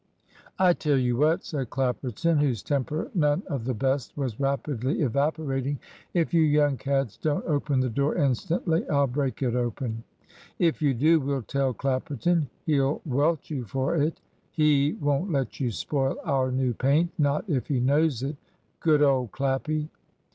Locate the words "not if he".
17.19-17.79